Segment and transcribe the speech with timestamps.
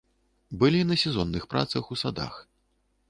[0.63, 2.33] Былі на сезонных працах у садах.